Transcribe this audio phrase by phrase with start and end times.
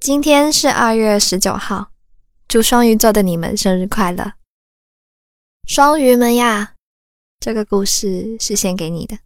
[0.00, 1.88] 今天是二月十九号，
[2.48, 4.32] 祝双鱼座的你们生日快乐！
[5.68, 6.72] 双鱼们呀，
[7.38, 9.18] 这个故事是献给你的。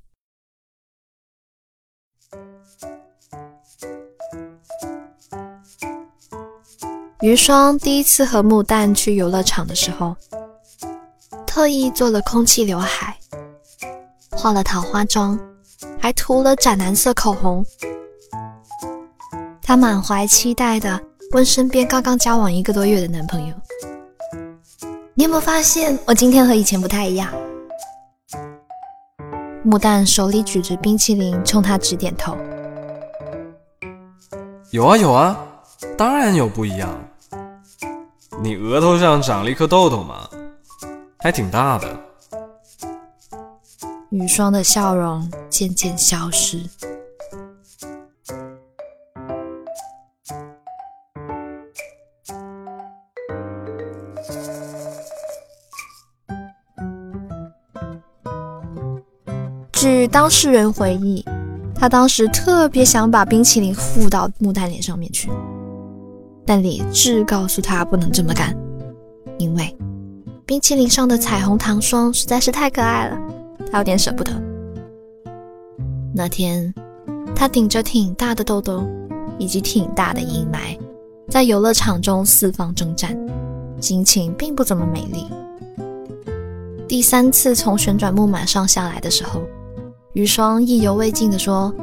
[7.21, 10.17] 余霜第一次和木蛋去游乐场的时候，
[11.47, 13.17] 特意做了空气刘海，
[14.33, 15.39] 化了桃花妆，
[16.01, 17.65] 还涂了斩蓝色口红。
[19.67, 21.01] 她满怀期待的
[21.33, 23.55] 问身边刚刚交往一个多月的男朋友
[25.17, 27.33] ：“你有没有发现我今天和以前不太一样？”
[29.65, 32.37] 木蛋手里举着冰淇淋，冲他直点头
[34.71, 35.35] ：“有啊有啊，
[35.97, 36.91] 当然有不一样。
[38.43, 40.29] 你额头上长了一颗痘痘吗，
[41.21, 41.99] 还挺大的。”
[44.13, 46.61] 雨霜的笑容渐渐消失。
[59.73, 61.23] 据当事人回忆，
[61.75, 65.29] 他当时特别想把冰淇淋糊到木蛋脸上面去，
[66.47, 68.57] 但理智告诉他不能这么干，
[69.37, 69.77] 因为
[70.47, 73.19] 冰淇淋上的彩虹糖霜实在是太可爱了，
[73.71, 74.33] 他有点舍不得。
[76.15, 76.73] 那天，
[77.37, 78.87] 他顶着挺大的痘痘
[79.39, 80.79] 以及挺大的阴霾，
[81.29, 83.15] 在游乐场中四方征战，
[83.85, 85.27] 心情并不怎么美丽。
[86.89, 89.43] 第三次从旋转木马上下来的时候。
[90.15, 91.75] 余霜意犹未尽地说：“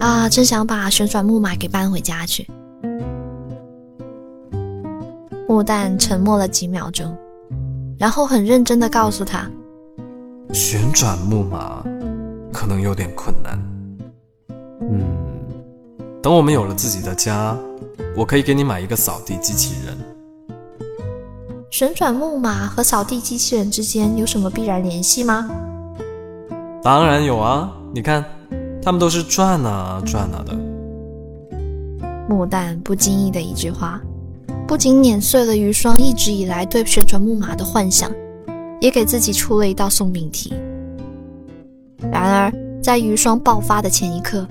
[0.00, 2.46] 啊，真想把旋转木马给搬回家去。”
[5.48, 7.16] 木蛋沉默了几秒钟，
[7.96, 9.48] 然后很认真地告诉他
[10.52, 11.82] ：“旋转木马
[12.52, 13.58] 可能有点困难。
[14.80, 15.00] 嗯，
[16.20, 17.56] 等我们有了自己的家，
[18.16, 19.96] 我可以给你买一个扫地机器人。”
[21.78, 25.46] 旋转木马和扫地机器人之间有什么必然联系吗？
[26.82, 27.70] 当然有啊！
[27.92, 28.24] 你看，
[28.80, 30.56] 他们都是转啊转啊的。
[32.26, 34.00] 木蛋不经意的一句话，
[34.66, 38.10] 不仅碾碎了余霜一直以来对旋转木马的幻想，
[38.80, 40.54] 也给自己出了一道送命题。
[42.10, 42.50] 然而，
[42.82, 44.48] 在余霜爆发的前一刻，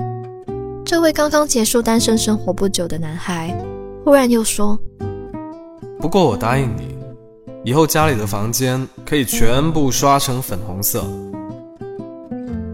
[0.86, 3.52] 这位刚刚结束单身生活不久的男孩，
[4.03, 4.80] 忽然又说
[6.00, 6.94] ：“不过我答应你，
[7.66, 11.03] 以后家里的房间可以全部刷成粉红色。”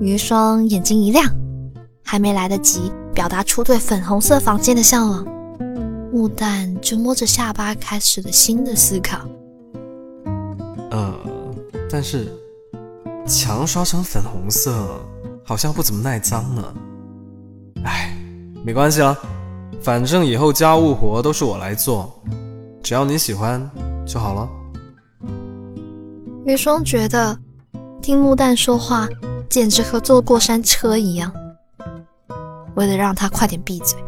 [0.02, 1.26] 余霜眼睛一亮，
[2.04, 5.26] 还没来得及表达出对粉红色房间的向往，
[6.12, 9.20] 木蛋就摸着下巴开始了新的思考。
[10.90, 11.14] 呃，
[11.90, 12.28] 但是
[13.26, 14.74] 墙刷成粉红色
[15.46, 16.74] 好像不怎么耐脏呢。
[17.86, 18.14] 哎，
[18.66, 19.18] 没关系了，
[19.82, 22.12] 反正以后家务活都是我来做，
[22.84, 23.70] 只要你喜欢
[24.06, 24.50] 就好了。
[26.46, 27.38] 余霜觉得
[28.02, 29.08] 听木蛋说话。
[29.52, 31.30] 简直和坐过山车一样。
[32.76, 34.00] 为了让他快点闭嘴，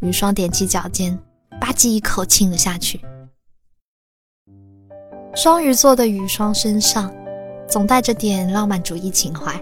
[0.00, 1.14] 余霜踮起脚尖，
[1.60, 2.98] 吧唧一口亲了下去。
[5.34, 7.12] 双鱼座的余霜身上
[7.68, 9.52] 总带着点浪漫主义情怀。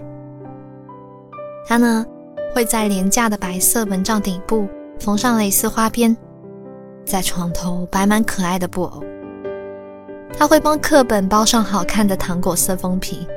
[1.67, 2.05] 他呢，
[2.55, 4.65] 会在廉价的白色蚊帐顶部
[4.97, 6.15] 缝上蕾丝花边，
[7.05, 9.03] 在床头摆满可爱的布偶。
[10.37, 13.27] 他会帮课本包上好看的糖果色封皮。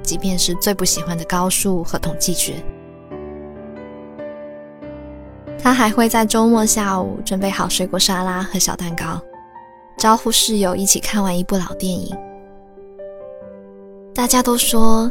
[0.00, 2.54] 即便是最不喜欢的高数和统计学，
[5.62, 9.20] 他还会在周末下午准备好水果沙拉和小蛋糕，
[9.98, 12.16] 招呼室友一起看完一部老电影。
[14.14, 15.10] 大家都说，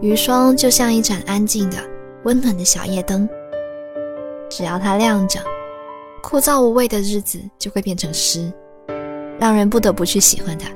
[0.00, 1.76] 余霜就像一盏安静的、
[2.24, 3.28] 温暖的小夜灯，
[4.50, 5.38] 只要它亮着，
[6.20, 8.52] 枯燥无味的日子就会变成诗，
[9.42, 10.70] 让人不得不去喜欢它。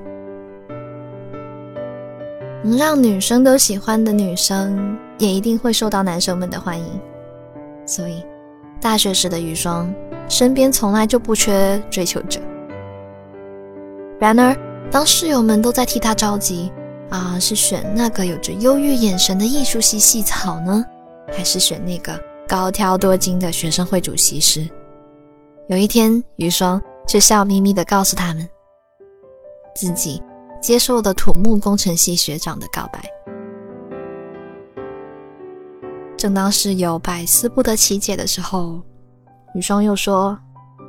[2.65, 6.85] 能让女生都喜欢的女生，也一定会受到男生们的欢迎。
[7.87, 8.25] 所以，
[8.81, 9.95] 大学时的余霜
[10.29, 12.41] 身边从来就不缺追求者。
[14.19, 14.57] 然而，
[14.91, 16.73] 当室友们都在替他着急
[17.11, 20.85] 啊，是选那个有着忧郁眼神的艺术系系草呢，
[21.29, 24.69] 还是选那个高挑多金的学生会主席时，
[25.69, 28.49] 有一天，余霜却笑眯眯地告诉他们，
[29.77, 30.21] 自己。
[30.59, 33.01] 接受了土木工程系学长的告白。
[36.17, 38.81] 正当室友百思不得其解的时候，
[39.55, 40.37] 雨霜又说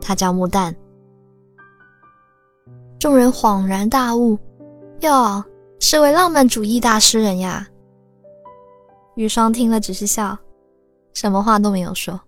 [0.02, 0.76] 他叫木蛋。
[2.98, 4.40] 众人恍然大悟，
[5.02, 5.44] 哟，
[5.80, 7.68] 是位浪漫主义大诗人呀。
[9.14, 10.36] 雨霜听了只是笑，
[11.14, 12.20] 什么话都没有说。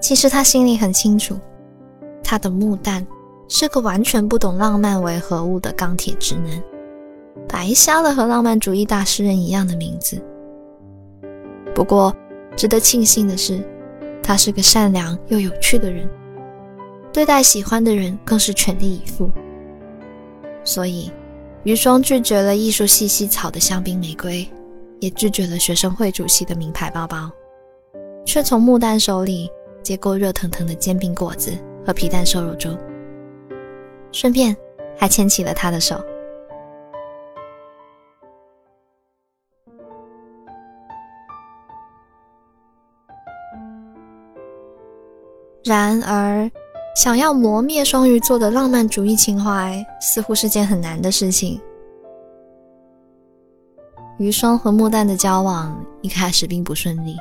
[0.00, 1.36] 其实他心里很清楚，
[2.30, 3.04] 他的木蛋
[3.48, 6.62] 是个完全不懂浪漫为何物的钢铁直男，
[7.48, 10.22] 白瞎了和浪漫主义大诗人一样的名字。
[11.74, 12.14] 不过，
[12.56, 13.60] 值得庆幸的是，
[14.22, 16.08] 他是个善良又有趣的人，
[17.12, 19.28] 对待喜欢的人更是全力以赴。
[20.62, 21.10] 所以，
[21.64, 24.48] 余霜拒绝了艺术系系草的香槟玫瑰，
[25.00, 27.28] 也拒绝了学生会主席的名牌包包，
[28.24, 29.50] 却从木蛋手里
[29.82, 31.50] 接过热腾腾的煎饼果子
[31.86, 32.76] 和皮蛋瘦肉粥，
[34.12, 34.56] 顺便
[34.96, 36.00] 还牵起了他的手。
[45.62, 46.50] 然而，
[46.96, 51.60] 想要磨灭双鱼座的浪漫主义情怀，似乎是件很难的事情。
[54.18, 57.16] 余霜和木蛋的交往一开始并不顺利，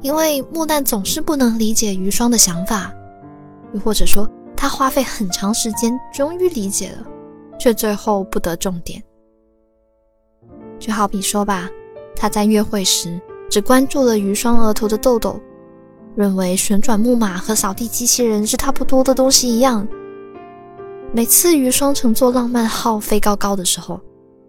[0.00, 2.92] 因为木蛋总是不能理解余霜的想法，
[3.74, 4.26] 又或者说
[4.56, 7.06] 他花费很长时间终于理解了，
[7.58, 9.02] 却最后不得重点。
[10.78, 11.68] 就好比说吧，
[12.16, 15.38] 他在约会时只关注了余霜额头的痘痘。
[16.16, 19.84] 认为旋转木马和扫地机器人是差不多的东西一样。
[21.12, 24.00] 每次余双乘坐浪漫号飞高高的时候，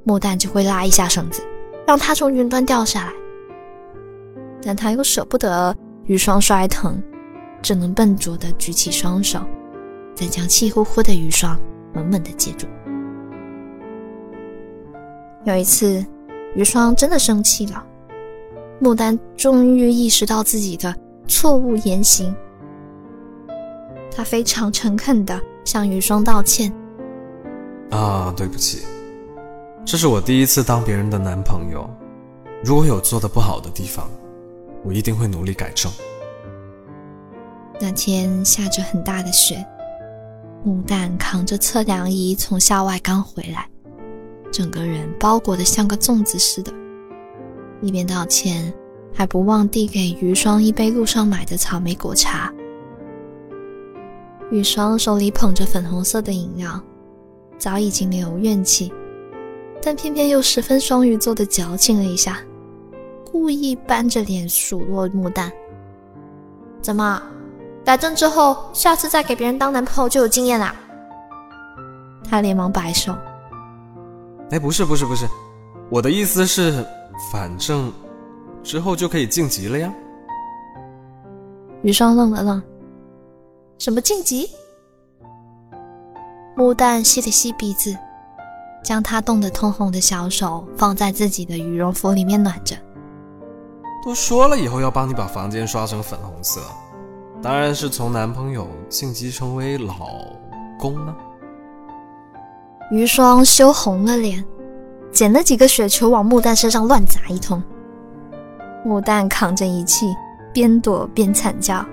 [0.04, 1.42] 莫旦就会拉一下绳子，
[1.88, 3.14] 让他从云端掉下来。
[4.62, 7.02] 但他又舍不得余双摔疼，
[7.66, 9.40] 只能笨拙地举起双手，
[10.14, 11.60] 再将气呼呼的余霜
[11.96, 12.68] 稳稳地接住。
[15.46, 16.06] 有一次，
[16.54, 17.84] 余霜真的生气了，
[18.80, 20.96] 牡丹终于意识到自己的。
[21.28, 22.36] 错误言行，
[24.16, 26.72] 他非常诚恳地向余霜道歉。
[27.90, 28.86] 啊，对不起，
[29.84, 31.90] 这是我第一次当别人的男朋友，
[32.64, 34.08] 如果有做的不好的地方，
[34.84, 35.92] 我一定会努力改正。
[37.80, 39.66] 那天下着很大的雪，
[40.64, 43.68] 木蛋扛着测量仪从校外刚回来，
[44.52, 46.74] 整个人包裹得像个粽子似的，
[47.82, 48.74] 一边道歉。
[49.18, 52.54] 还不忘递给余霜一杯路上买的草莓果茶。
[54.52, 56.84] 余霜手里捧着粉红色的饮料，
[57.58, 58.92] 早已经没有怨气，
[59.82, 62.40] 但偏偏又十分双鱼座的矫情了一下，
[63.32, 65.50] 故意板着脸数落木蛋
[66.84, 67.24] ：“怎么，
[67.86, 70.76] 改正之后，下次再给别人当男朋友就有经验啦？”
[72.28, 73.16] 他连忙摆手
[74.50, 75.28] ：“哎，不是不是不是，
[75.92, 76.84] 我的意思是，
[77.32, 77.94] 反正……”
[78.64, 79.94] 之后就可以晋级了呀。
[81.84, 82.60] 余霜愣了愣，
[83.78, 84.50] 什么晋级？
[86.56, 87.96] 木蛋吸了吸鼻子，
[88.84, 92.76] 将他冻得通红的小手放在自己的羽绒服里面暖着。
[94.04, 96.60] 都说了以后要帮你把房间刷成粉红色，
[97.46, 100.08] 当然是从男朋友晋级成为老
[100.80, 101.16] 公了。
[102.90, 104.44] 余霜羞红了脸，
[105.12, 107.62] 捡了几个雪球往木蛋身上乱砸一通。
[108.84, 110.08] 木蛋扛着仪器，
[110.52, 111.86] 边躲边惨叫，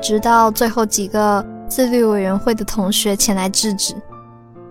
[0.00, 3.94] 直到最后几个自律委员会的同学前来制止。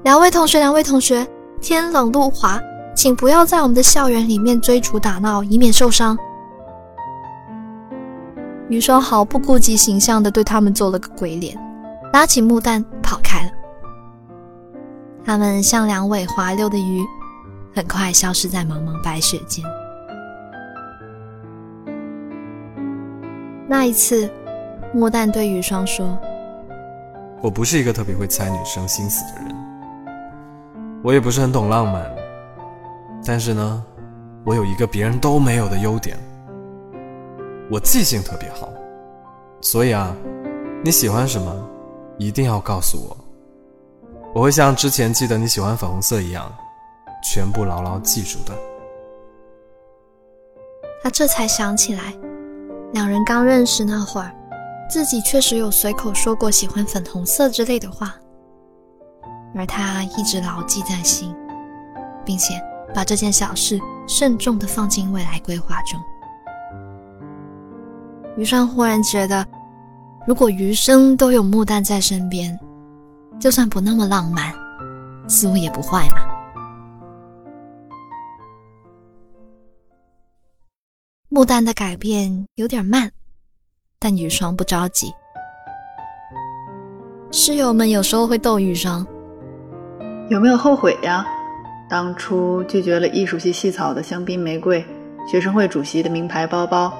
[0.04, 1.28] 两位同学，两位同学，
[1.62, 2.60] 天冷路滑，
[2.96, 6.18] 请不要在我们的校园里面追逐打闹，以免受伤。
[8.72, 11.60] 余霜毫不顾及形象的对他们做了个鬼脸，
[12.14, 13.52] 拉起木旦跑开了。
[15.26, 17.04] 他们像两尾滑溜的鱼，
[17.76, 19.62] 很快消失在茫茫白雪间。
[23.68, 24.32] 那一次，
[24.94, 26.18] 木旦对雨霜说
[27.44, 29.54] ：“我不是一个特别会猜女生心思的人，
[31.04, 32.10] 我也不是很懂浪漫。
[33.26, 33.84] 但是呢，
[34.46, 36.18] 我有一个别人都没有的优点，
[37.72, 38.68] 我记性特别好。
[39.62, 40.14] 所以啊，
[40.84, 41.56] 你喜欢什么，
[42.18, 43.18] 一定要告诉我，
[44.36, 46.52] 我会像之前记得你喜欢粉红色一样，
[47.24, 48.54] 全部牢牢记住的。”
[51.02, 52.14] 他这才想起来。
[52.94, 54.36] 两人刚认识那会儿，
[54.90, 58.14] 自己确实有随口说过喜欢粉红色之类的话，
[59.56, 61.34] 而他一直牢记在心，
[62.26, 62.62] 并且
[62.94, 65.98] 把这件小事慎重地放进未来规划中。
[68.42, 69.46] 余霜忽然觉得，
[70.26, 72.60] 如果余生都有木旦在身边，
[73.40, 74.52] 就算不那么浪漫，
[75.30, 76.16] 似乎也不坏嘛。
[81.30, 83.12] 木旦的改变有点慢，
[84.00, 85.14] 但雨霜不着急。
[87.32, 89.06] 室友们有时候会逗雨霜
[90.32, 91.24] ：“有没有后悔呀？
[91.88, 94.84] 当初拒绝了艺术系系草的香槟玫瑰，
[95.30, 96.92] 学生会主席的名牌包包，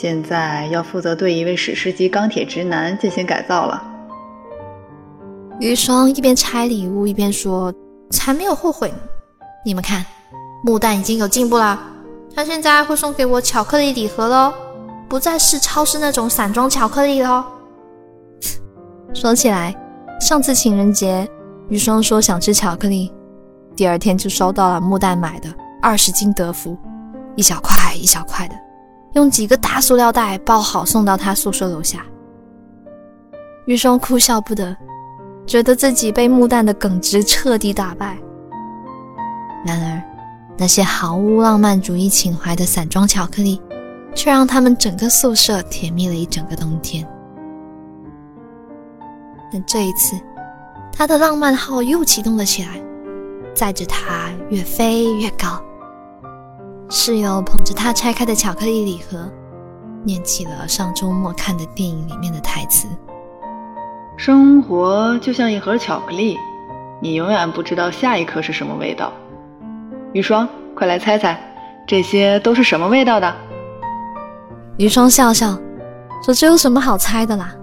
[0.00, 3.82] 现在要负责对一位史诗级钢铁直男进行改造了。
[5.58, 7.74] 余霜一边拆礼物一边说
[8.12, 8.96] ：“才没有后悔呢！
[9.64, 10.06] 你们看，
[10.62, 11.76] 木蛋已经有进步了，
[12.32, 14.54] 他现在会送给我巧克力礼盒喽，
[15.08, 17.44] 不再是超市那种散装巧克力喽。
[19.12, 19.74] ”说起来，
[20.20, 21.28] 上次情人节，
[21.68, 23.12] 余霜说想吃巧克力，
[23.74, 25.52] 第二天就收到了木蛋买的
[25.82, 26.78] 二十斤德芙，
[27.34, 28.54] 一小块一小块的，
[29.14, 32.04] 用几个大塑料袋包好送到他宿舍楼下。
[33.66, 34.76] 余霜哭笑不得。
[35.46, 38.18] 觉得自己被木蛋的耿直彻底打败。
[39.64, 40.02] 然而，
[40.58, 43.58] 那些毫无浪漫主义情怀的散装巧克力，
[44.14, 47.02] 却让他们整个宿舍甜蜜了一整个冬天。
[49.50, 50.20] 但这一次，
[50.92, 52.78] 他的浪漫号又启动了起来，
[53.54, 55.58] 载着他越飞越高。
[56.90, 59.30] 室友捧着他拆开的巧克力礼盒，
[60.04, 62.88] 念起了上周末看的电影里面的台词。
[64.16, 66.38] 生活就像一盒巧克力，
[67.02, 69.12] 你永远不知道下一颗是什么味道。
[70.14, 71.38] 雨霜，快来猜猜，
[71.86, 73.36] 这些都是什么味道的？
[74.78, 75.58] 雨霜笑笑
[76.24, 77.54] 说：“这有什么好猜的啦？”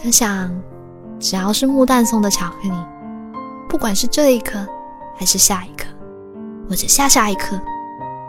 [0.00, 0.48] 他想，
[1.18, 2.74] 只要是木蛋送的巧克力，
[3.68, 4.64] 不管是这一颗，
[5.16, 5.86] 还是下一颗，
[6.70, 7.60] 或者下下一颗，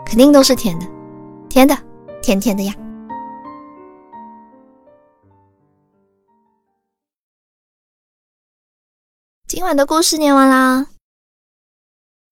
[0.04, 0.86] 肯定都是甜的，
[1.48, 1.78] 甜的，
[2.20, 2.74] 甜甜的呀。
[9.46, 10.88] 今晚的故事念完啦。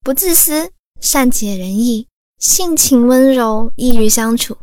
[0.00, 2.08] 不自私，善解人意，
[2.40, 4.58] 性情温柔，易于相处。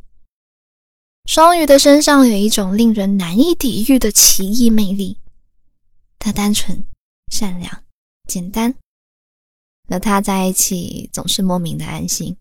[1.24, 5.18] 双鱼的身上有一种令人难以抵御的奇异魅力。
[6.20, 6.86] 他单纯、
[7.32, 7.84] 善良、
[8.28, 8.76] 简单，
[9.88, 12.36] 和他在一起总是莫名的安心。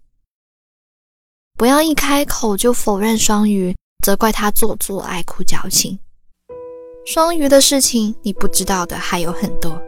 [1.57, 3.75] 不要一开口就否认双鱼，
[4.05, 5.99] 责怪他做作、爱哭、矫情。
[7.07, 9.81] 双鱼的事情，你不知道的还有很多。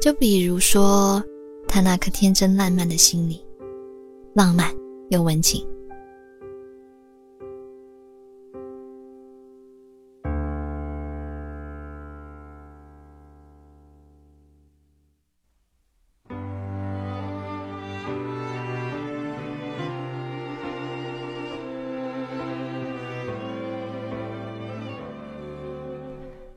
[0.00, 1.22] 就比如说，
[1.68, 3.44] 他那颗天真烂漫的心里，
[4.34, 4.74] 浪漫
[5.10, 5.66] 又温情。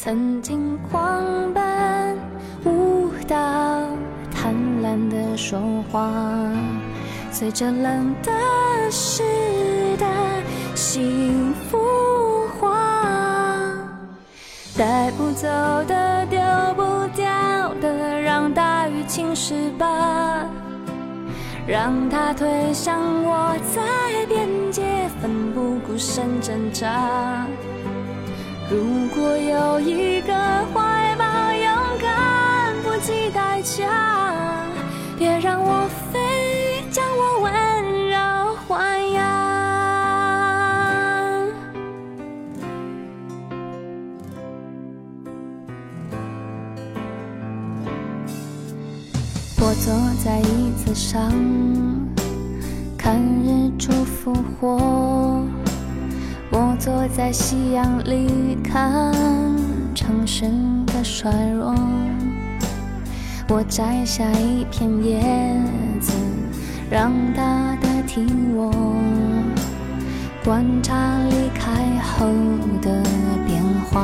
[0.00, 2.16] 曾经狂奔
[2.64, 3.36] 舞蹈。
[4.30, 6.08] 贪婪的说话，
[7.32, 8.30] 随着冷的
[8.92, 9.24] 湿
[9.96, 10.06] 的
[10.76, 11.76] 幸福
[12.60, 13.74] 化，
[14.76, 15.48] 带不走
[15.88, 16.38] 的丢
[16.76, 16.82] 不
[17.16, 20.46] 掉的，让大雨侵蚀吧，
[21.66, 27.44] 让它推向我在边界奋不顾身挣扎。
[28.70, 30.34] 如果有一个
[30.74, 33.86] 怀抱，勇敢不计代价。
[35.18, 36.18] 别让我飞，
[36.90, 37.50] 将我温
[38.10, 38.18] 柔
[38.68, 38.74] 豢
[39.14, 39.24] 养。
[49.60, 51.32] 我坐在椅子上，
[52.98, 54.97] 看日出复活。
[56.88, 59.12] 坐在夕阳里，看
[59.94, 60.46] 城市
[60.86, 61.74] 的衰弱。
[63.46, 65.20] 我摘下一片叶
[66.00, 66.14] 子，
[66.90, 68.72] 让它代替我，
[70.42, 70.96] 观察
[71.28, 72.26] 离开后
[72.80, 73.02] 的
[73.46, 74.02] 变化。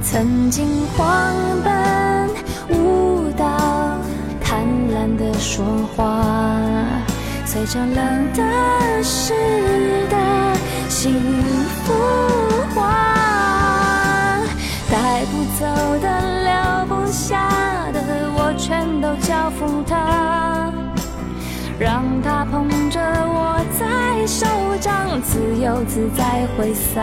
[0.00, 0.64] 曾经
[0.96, 1.34] 狂
[1.64, 2.30] 奔
[2.70, 3.98] 舞蹈，
[4.40, 5.64] 贪婪的说
[5.96, 6.22] 话，
[7.56, 9.32] 随着冷的湿
[10.10, 10.16] 的
[10.90, 11.14] 幸
[11.86, 11.94] 福
[12.74, 14.38] 化，
[14.90, 15.64] 带不走
[16.02, 16.06] 的。
[16.44, 16.52] 留
[16.84, 17.48] 不下
[17.94, 18.00] 的
[18.34, 20.70] 我全都交付他，
[21.78, 24.46] 让他捧着我在手
[24.78, 27.00] 掌，自由自在挥洒。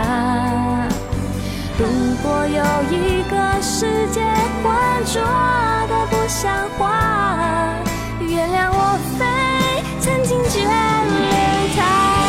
[1.79, 1.87] 如
[2.21, 2.63] 果有
[2.95, 4.21] 一个世界
[4.61, 4.71] 浑
[5.03, 5.19] 浊
[5.89, 7.72] 的不像话，
[10.03, 10.67] 曾经眷恋
[11.77, 12.22] 太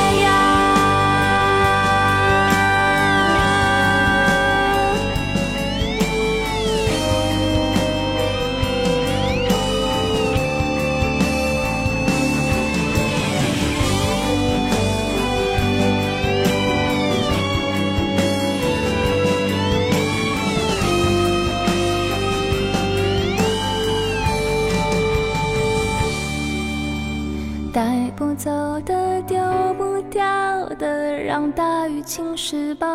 [32.44, 32.86] 雨侵蚀吧，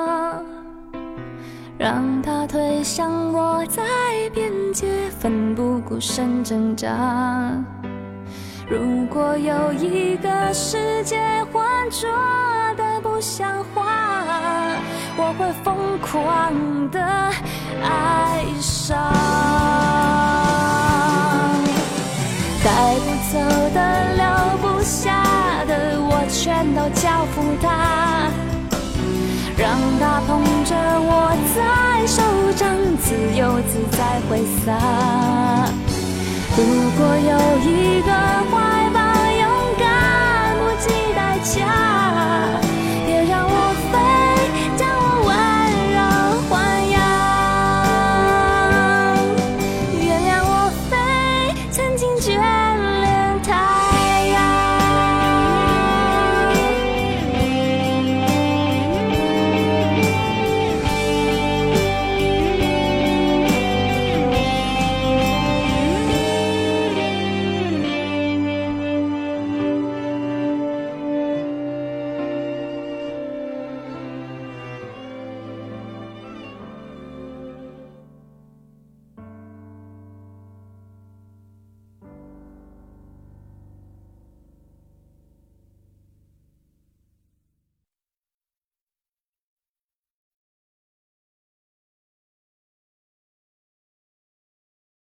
[1.77, 3.81] 让它推向我在
[4.31, 6.87] 边界，奋不顾身挣扎。
[8.69, 11.17] 如果有一个世界
[11.51, 12.07] 浑浊
[12.77, 13.87] 的不像话，
[15.17, 16.53] 我会疯狂
[16.91, 17.01] 的
[17.81, 18.97] 爱上。
[22.61, 23.39] 带不走
[23.73, 23.79] 的、
[24.15, 24.23] 留
[24.61, 28.29] 不下的，我全都交付他，
[29.59, 32.23] 让它捧着我在手
[32.53, 32.73] 掌，
[33.03, 34.67] 自由自在挥洒。
[36.55, 36.63] 如
[36.97, 36.99] 果
[37.29, 37.37] 有
[37.69, 38.09] 一个
[38.49, 38.78] 花。